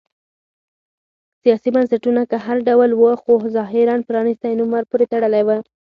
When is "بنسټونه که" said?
1.75-2.37